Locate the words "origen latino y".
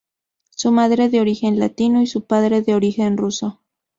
1.21-2.07